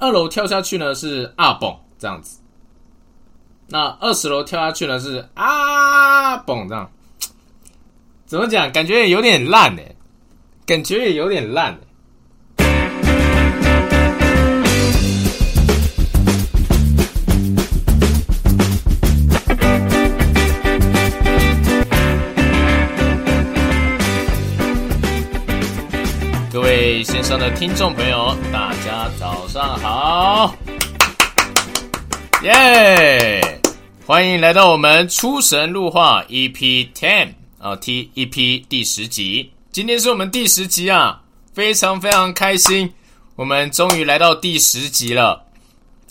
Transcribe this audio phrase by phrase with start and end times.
[0.00, 2.40] 二楼跳下去呢是啊蹦这样子，
[3.68, 6.90] 那二十楼跳下去呢是啊蹦这样，
[8.26, 8.72] 怎么讲？
[8.72, 9.94] 感觉也有点烂哎，
[10.66, 11.78] 感觉也有点烂。
[26.80, 30.56] 位线上的听众朋友，大家早上好，
[32.42, 33.60] 耶！
[34.06, 39.52] 欢迎来到我们出神入化 EP Ten 啊，T EP 第十集。
[39.70, 41.20] 今天是我们第十集啊，
[41.52, 42.90] 非常非常开心，
[43.36, 45.44] 我们终于来到第十集了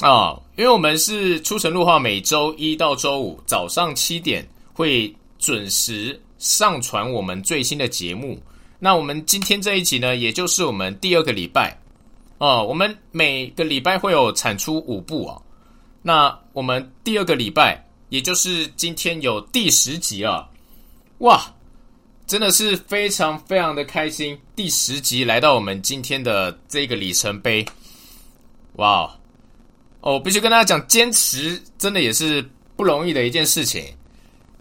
[0.02, 0.38] 啊！
[0.56, 8.40] 因为我们是出神入化，每周一到周五早上七点会准时上传我们最新的节目。
[8.82, 11.78] 那我们今天这一集呢，也就是我们第二个礼拜
[12.38, 12.66] 哦。
[12.66, 15.42] 我们每个礼拜会有产出五部哦。
[16.02, 20.50] 那我们第二个礼拜，也就是今天有第十集了，
[21.18, 21.44] 哇，
[22.26, 24.40] 真的是非常非常的开心。
[24.56, 27.66] 第十集来到我们今天的这个里程碑，
[28.78, 29.14] 哇
[30.00, 30.14] 哦！
[30.14, 33.84] 我必须跟大家讲，坚持真的也是不容易的一件事情，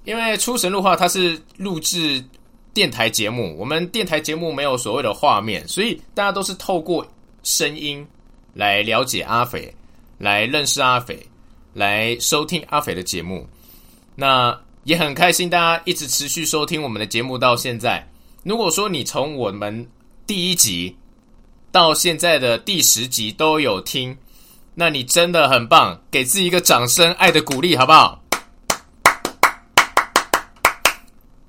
[0.05, 2.21] 因为出神入化它是录制。
[2.79, 7.05] 电台节目，我们电台节目没有所谓的画面，所以大家都是透过
[7.43, 8.07] 声音
[8.55, 9.75] 来了解阿肥，
[10.17, 11.19] 来认识阿肥，
[11.75, 13.45] 来收听阿肥的节目。
[14.15, 18.09] 那也很开心，大家一直持续收听我们的节目到现在。
[18.45, 19.85] 如果说你从我们
[20.25, 20.97] 第一集
[21.73, 24.17] 到现在的第十集都有听，
[24.77, 28.23] 那你真的很棒，给自己一个掌声，爱的鼓励，好不好？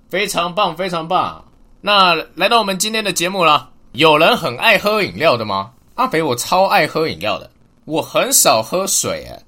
[0.10, 1.46] 非常棒，非常棒。
[1.82, 3.70] 那来到我们今天的节目了。
[3.92, 5.72] 有人很爱喝饮料的吗？
[5.96, 7.50] 阿肥，我超爱喝饮料的。
[7.86, 9.46] 我很少喝水，诶，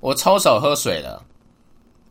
[0.00, 1.22] 我超少喝水的。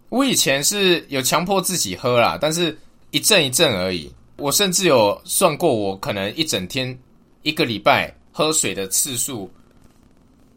[0.09, 2.77] 我以前是有强迫自己喝啦，但是
[3.11, 4.13] 一阵一阵而已。
[4.37, 6.97] 我甚至有算过，我可能一整天、
[7.41, 9.51] 一个礼拜喝水的次数，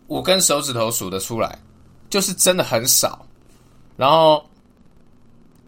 [0.09, 1.59] 五根手指头数得出来，
[2.11, 3.25] 就是真的很少。
[3.97, 4.45] 然后。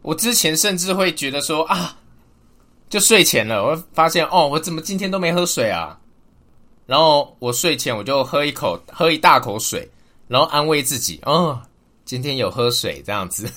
[0.03, 1.97] 我之前甚至会觉得说啊，
[2.91, 5.99] 就睡前了，我发现哦，我怎么今天都没喝水啊？
[6.87, 9.89] 然后我睡前我就喝一口，喝一大口水，
[10.27, 11.63] 然后安慰自己，哦，
[12.05, 13.49] 今天有喝水这样子。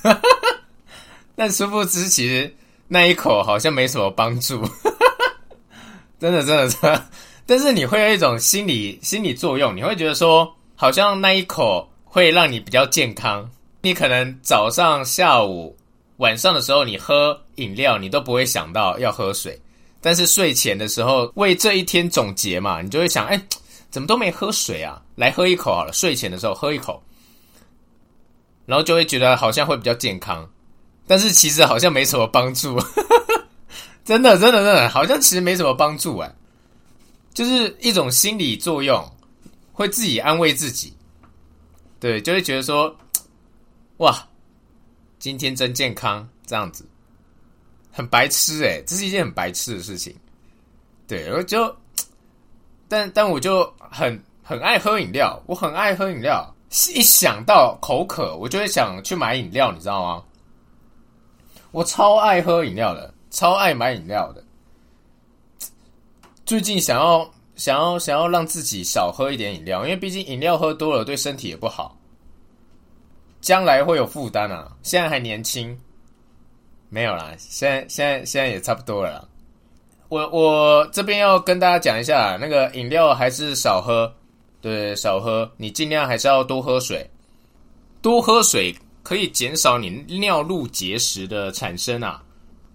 [1.35, 2.55] 但殊不知，其实
[2.87, 4.63] 那一口好像没什么帮助。
[6.19, 7.05] 真的，真的，真的。
[7.47, 13.49] 但是你会有一种心理心理作用，你会觉得说，好像那一口会让你比较健康。
[13.81, 15.75] 你可能早上、下午。
[16.17, 19.59] 晚上的时候，你喝饮料，你都不会想到要喝水。
[19.99, 23.41] 但是睡前的时候，为这一天总结嘛，你就会想：哎，
[23.89, 25.01] 怎么都没喝水啊？
[25.15, 25.91] 来喝一口好了。
[25.91, 27.01] 睡前的时候喝一口，
[28.65, 30.47] 然后就会觉得好像会比较健康。
[31.07, 32.79] 但是其实好像没什么帮助，
[34.05, 36.35] 真的，真的，真的，好像其实没什么帮助哎，
[37.33, 39.03] 就是一种心理作用，
[39.73, 40.93] 会自己安慰自己，
[41.99, 42.95] 对，就会觉得说，
[43.97, 44.27] 哇。
[45.25, 46.85] 今天真健康，这样子
[47.91, 50.15] 很白痴诶，这是一件很白痴的事情。
[51.07, 51.75] 对，我就，
[52.87, 56.47] 但但我就很很爱喝饮料，我很爱喝饮料，
[56.93, 60.23] 一想到口渴，我就会想去买饮料，你知道吗？
[61.71, 64.43] 我超爱喝饮料的，超爱买饮料的。
[66.45, 71.97] 最近想要想要想要让自己少喝一点饮料，因为毕竟饮料喝多了对身体也不好。
[73.45, 74.75] 将来会有负担啊！
[74.81, 75.79] 现在还年轻，
[76.89, 77.31] 没有啦。
[77.37, 79.29] 现在现在现在也差不多了。
[80.09, 84.11] 我我这边要跟大家讲一下，那个饮料还是少喝，
[84.61, 85.47] 对，少喝。
[85.57, 87.07] 你尽量还是要多喝水，
[88.01, 92.23] 多喝水可以减少你尿路结石的产生啊。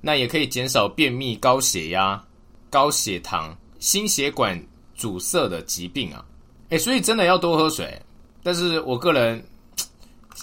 [0.00, 2.24] 那也可以减少便秘、高血压、
[2.70, 4.56] 高血糖、心血管
[4.94, 6.24] 阻塞的疾病啊。
[6.68, 8.00] 哎，所以真的要多喝水。
[8.44, 9.44] 但是我个人。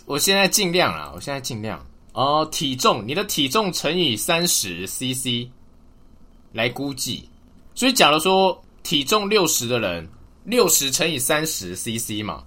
[0.05, 2.47] 我现在尽量啊，我现在尽量哦。
[2.51, 5.49] 体重，你的体重乘以三十 CC
[6.53, 7.27] 来估计。
[7.75, 10.07] 所以，假如说体重六十的人，
[10.43, 12.43] 六十乘以三十 CC 嘛，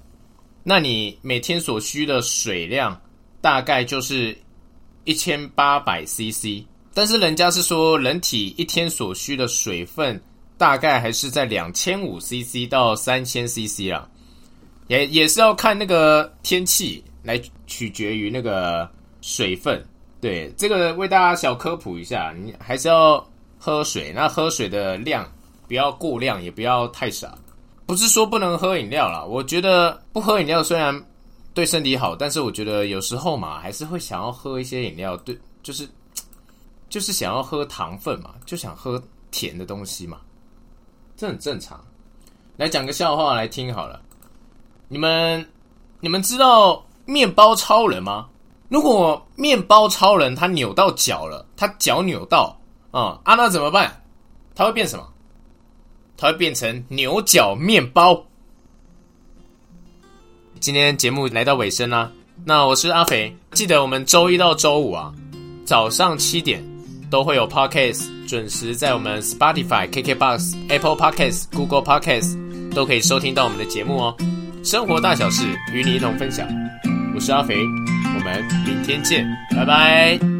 [0.62, 2.98] 那你每天所需的水量
[3.40, 4.36] 大概就是
[5.04, 6.64] 一千八百 CC。
[6.92, 10.20] 但是人家是说，人体一天所需的水分
[10.58, 14.08] 大概还是在两千五 CC 到三千 CC 啊，
[14.88, 17.04] 也也是要看那个天气。
[17.22, 18.88] 来取决于那个
[19.20, 19.84] 水分，
[20.20, 23.24] 对这个为大家小科普一下，你还是要
[23.58, 24.12] 喝水。
[24.12, 25.30] 那喝水的量
[25.68, 27.36] 不要过量，也不要太少。
[27.86, 30.94] 不是说不能喝饮料啦，我觉得不喝饮料虽然
[31.52, 35.88] 对身体好，但是我觉得有时候嘛，还是会想要喝一些饮料，对，就是
[36.88, 39.02] 就是想要喝糖分嘛，就想喝
[39.32, 40.20] 甜的东西嘛，
[41.16, 41.84] 这很正常。
[42.56, 44.00] 来讲个笑话来听好了，
[44.86, 45.44] 你们
[45.98, 48.28] 你们知道面包超人吗？
[48.68, 52.56] 如果面包超人他扭到脚了，他脚扭到
[52.92, 54.00] 啊啊，那怎么办？
[54.54, 55.04] 他会变什么？
[56.16, 58.24] 他会变成牛角面包。
[60.60, 62.08] 今天节目来到尾声啦，
[62.44, 65.12] 那我是阿肥，记得我们周一到周五啊，
[65.64, 66.64] 早上七点
[67.10, 74.16] 都会有 podcast 准时在我们 Spotify、KKBox、Apple Podcast、Google Podcast 都可以收听到我们的节目哦。
[74.62, 76.46] 生活大小事与你一同分享，
[77.20, 77.54] 我是阿肥，
[78.16, 80.39] 我们明天见，拜拜。